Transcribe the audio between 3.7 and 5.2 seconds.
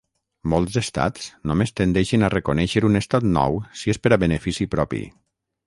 si és per a benefici propi.